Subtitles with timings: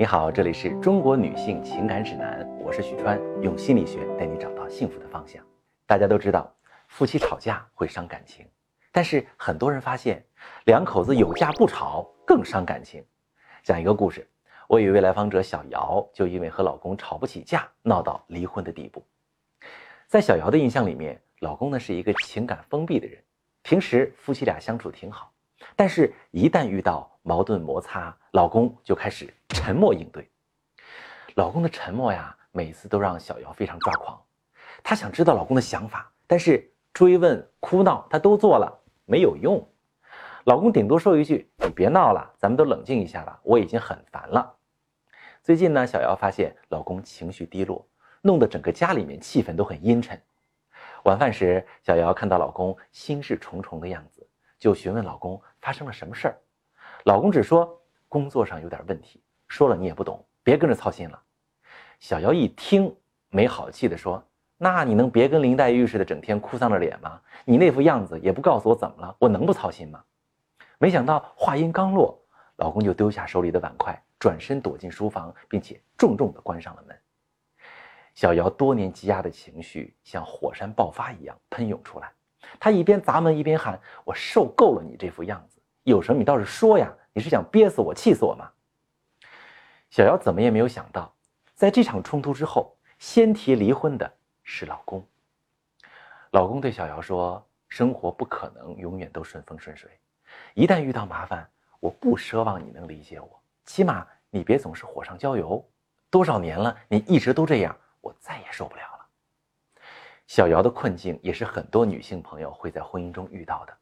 [0.00, 5.44] 你好，这里是中国女性情感指南，我是许川，用心理学带你找到幸福的方向。
[5.84, 6.50] 大家都知道，
[6.88, 8.48] 夫妻吵架会伤感情，
[8.92, 10.24] 但是很多人发现，
[10.64, 13.04] 两口子有架不吵更伤感情。
[13.62, 14.26] 讲一个故事，
[14.68, 19.04] 我有一位来访者小姚，就因为和老公吵不起架，闹到离婚的地步。
[20.06, 23.22] 在小姚的印象里面，老公呢是一个情感封闭的人，
[23.60, 25.30] 平时夫妻俩相处挺好，
[25.76, 30.30] 但是一旦遇到矛盾摩擦，老公就开始沉默应对。
[31.34, 34.20] 老公的沉默呀，每次都让小姚非常抓狂。
[34.82, 39.66] 她想知道老公的想法，但是追问、哭闹，她都做了，没有用。
[40.44, 44.56] 老公顶多说一句：“你别闹了，咱们都冷静一下吧，我已经很烦了。”
[45.42, 47.86] 最近呢，小姚发现老公情绪低落。
[48.22, 50.20] 弄得整个家里面气氛都很阴沉。
[51.04, 54.28] 晚饭时，小姚看到老公心事重重的样子，
[54.58, 56.38] 就询问老公发生了什么事儿。
[57.04, 61.20] 老公只说工作上有点问题，说了你也不懂，别跟着操心了。
[61.98, 62.94] 小姚一听，
[63.28, 64.22] 没好气地说
[64.58, 67.20] ：“那你能别跟林黛玉似的，整天哭丧着脸吗？
[67.44, 70.02] 你那副样子也不告诉我怎么了，我能不操心吗？”
[70.78, 72.18] 没想到话音刚落，
[72.56, 76.98] 老公就丢下手里的碗筷，转身躲进书房，并且重重的关上了门。
[78.14, 82.10] 小姚多年积压的情绪像火山爆发一样喷涌出来，
[82.58, 86.92] 她一边砸门一边喊：“我受够了你这副样子，有什么你倒是说呀！
[87.12, 88.50] 你是想憋死我、气死我吗？”
[89.90, 91.12] 小姚怎么也没有想到，
[91.54, 94.10] 在这场冲突之后，先提离婚的
[94.42, 95.04] 是老公。
[96.30, 99.90] 老公对小姚说：“生活不可能永远都顺风顺水，
[100.54, 101.48] 一旦遇到麻烦，
[101.80, 105.64] 我不奢望你能理解我，起码你别总是火上浇油。
[106.10, 109.06] 多少年了，你一直都这样。”我再也受不了了。
[110.26, 113.76] 小姚的困境也是很多女性朋友会在婚姻中遇到的，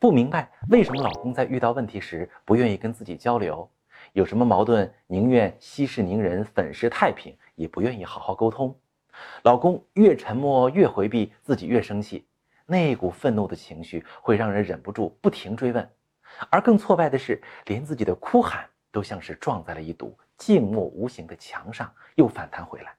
[0.00, 3.70] 不明白为什么老公在遇到问题时不愿意跟自己交流，
[4.14, 8.74] 有什么矛盾宁愿息事宁人粉饰太平，也不愿意好好沟通。
[9.42, 12.26] 老公越沉默越回避，自己越生气，
[12.64, 15.86] 那股愤怒的情绪会让人忍不住不停追问，
[16.48, 22.96] 而更挫败的是，连自己的哭喊都像是撞在了一堵静默无形的墙上，又反弹回来。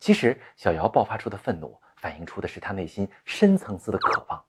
[0.00, 4.43] 其实，小姚爆发出的愤怒，反映出的是她内心深层次的渴望。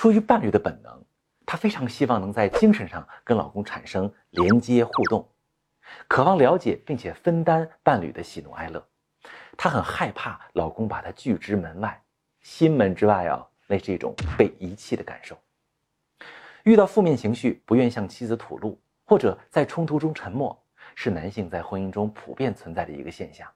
[0.00, 1.04] 出于伴侣的本能，
[1.44, 5.28] 她非常希望能在精神上跟老公产生连接互动，
[6.08, 8.82] 渴望了解并且分担伴侣的喜怒哀乐。
[9.58, 12.02] 她很害怕老公把她拒之门外，
[12.40, 15.38] 心门之外啊，那是一种被遗弃的感受。
[16.62, 20.58] 遇到负面情绪，不愿向妻子吐露，或者在冲突中沉默，
[20.94, 23.46] 是男性在婚姻中普遍存在的一个现象。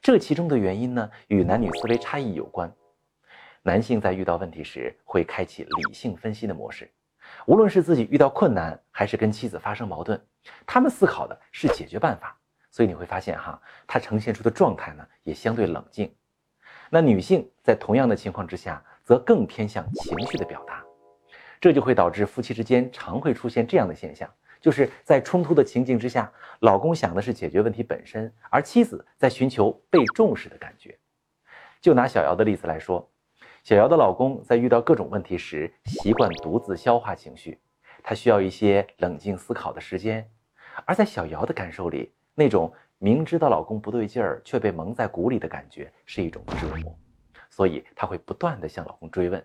[0.00, 2.72] 这其中的原因呢，与男女思维差异有关。
[3.64, 6.90] 男性在遇到问题时会开启理性分析的模式，
[7.46, 10.20] 无论是自己遇到困难，还是跟妻子发生矛盾，
[10.66, 12.36] 他们思考的是解决办法。
[12.70, 16.12] 所以你会发现哈，他呈现出的状态呢也相对冷静。
[16.90, 20.82] 那女性在同样的情况之下，则更偏向情绪的表达，
[21.60, 24.28] 这就会导致夫妻之间常会出现这样的现象。
[24.60, 30.98] 就是在冲突的情境之下，老公想的是解决问题本身，而妻子在寻求被重视的感觉。
[31.80, 33.11] 就拿小姚的例子来说，
[33.62, 37.60] 小姚的老公在遇到各种问题时，习惯独自消化情绪，
[38.02, 40.28] 他需要一些冷静思考的时间。
[40.84, 46.92] 而在小姚的感受里，那种明知道老公不对劲儿却被蒙在鼓里的感觉是一种折磨，
[47.50, 49.40] 所以他会不断的向老公追问。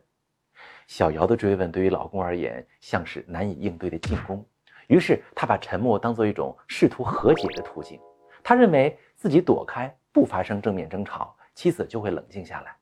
[0.88, 4.44] 小姚的追问对于老公而言，像是难以应对的进攻。
[4.88, 8.00] 于是他把沉默当做一种试图和解的途径，
[8.42, 12.76] 他认为自己躲开不发生正面争吵，妻子就会冷静下来。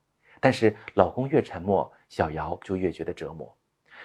[0.46, 3.52] 但是老公越沉默，小姚就越觉得折磨，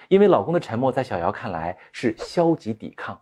[0.09, 3.21] 因为老公的沉默在小姚看来是消极抵抗，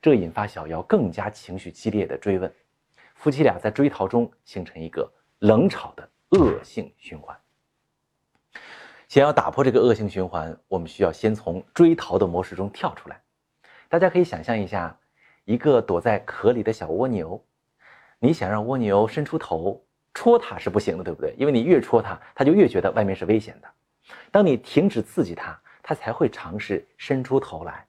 [0.00, 2.54] 这引发小姚更加情绪激烈的追问，
[3.16, 7.36] 夫妻俩在追逃中形成一个冷吵的恶性循环。
[9.08, 13.20] 想要打破这个恶性循环，我们需要先从追逃的模式中跳出来。
[13.88, 14.96] 大家可以想象一下，
[15.44, 17.44] 一个躲在壳里的小蜗牛，
[18.20, 19.84] 你想让蜗牛伸出头
[20.14, 21.34] 戳它是不行的，对不对？
[21.36, 23.68] 因为你越戳它，它就越觉得外面是危险的。
[24.30, 27.86] 当你停止刺激它，它才会尝试伸出头来。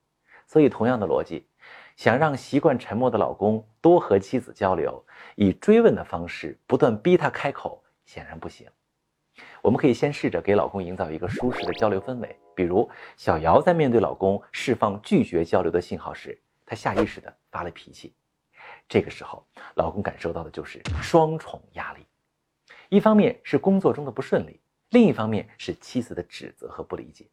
[0.47, 1.47] 所以，同样的逻辑，
[1.95, 5.03] 想让习惯沉默的老公多和妻子交流，
[5.35, 8.67] 以追问的方式不断逼他开口，显然不行。
[9.61, 12.37] 我们可以先试着给老公营造一个舒适的交流氛围。
[12.55, 18.13] 比如小姚在面对老公释放拒绝交流的信号时，她下意识地发了脾气。
[18.87, 21.94] 这个时候，老公感受到的就是双重压力：
[22.89, 24.59] 一方面是工作中的不顺利，
[24.89, 27.27] 另一方面是妻子的指责和不理解。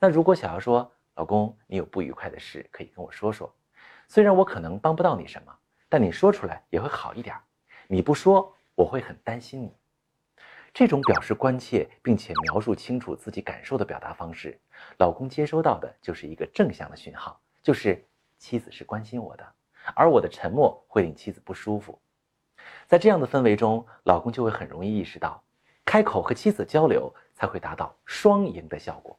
[0.00, 3.52] 那如果想要说：“老公，你有不愉快的事可以跟我说说，
[4.08, 5.52] 虽然我可能帮不到你什么，
[5.88, 7.36] 但你说出来也会好一点。
[7.86, 9.74] 你不说，我会很担心你。
[10.72, 14.60] 这种表示关切并且描述清楚自己感受的表达方式，
[14.98, 18.06] 老公接收到的就是一个正向的讯号，就是
[18.38, 19.54] 妻子是关心我的，
[19.96, 22.00] 而我的沉默会令妻子不舒服。
[22.86, 25.42] 在这样的氛围中，老公就会很容易意识到，
[25.84, 29.18] 开口和妻子交流才会达到双赢的效果，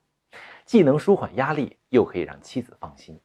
[0.66, 3.20] 既能舒缓压力，又可以让妻子放心。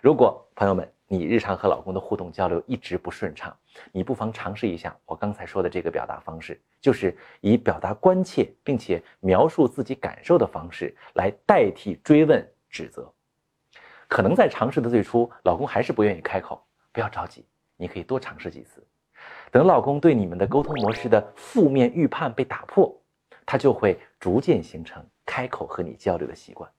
[0.00, 3.56] 如果朋友们，你日常和老公的互动交流一直不顺畅，
[3.90, 13.12] 你不妨尝试一下我刚才说的这个表达方式，就是以表达关切并且描述自己感受的方式来代替追问指责。
[14.06, 17.44] 可能在尝试的最初，老公还是不愿意开口，不要着急，
[17.76, 18.86] 你可以多尝试几次。
[19.50, 22.94] 等老公对你们的沟通模式的负面预判被打破，
[23.46, 26.70] 他就会逐渐形成开口和你交流的习惯。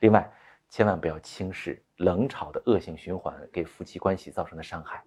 [0.00, 0.30] 另外，
[0.68, 5.02] 千万不要轻视冷吵的恶性循环给夫妻关系造成的伤害。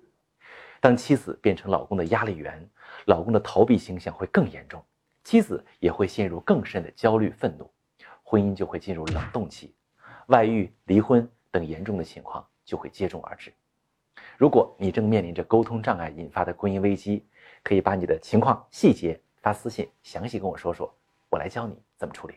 [0.80, 2.70] 当妻子变成老公的压力源，
[3.06, 4.84] 老公的逃避倾向会更严重，
[5.24, 7.70] 妻子也会陷入更深的焦虑、愤怒，
[8.24, 9.76] 婚姻就会进入冷冻期，
[10.28, 13.52] 外遇、离婚等严重的情况就会接踵而至。
[14.40, 17.26] 如果你正面临着沟通障碍引发的婚姻危机，
[17.62, 20.90] 可以把你的情况细节发私信，详细跟我说说，
[21.28, 22.36] 我来教你怎么处理。